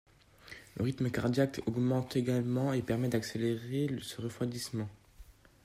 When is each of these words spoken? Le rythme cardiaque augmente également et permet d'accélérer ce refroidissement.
Le 0.77 0.83
rythme 0.83 1.11
cardiaque 1.11 1.61
augmente 1.67 2.15
également 2.15 2.73
et 2.73 2.81
permet 2.81 3.07
d'accélérer 3.09 3.87
ce 4.01 4.19
refroidissement. 4.19 4.89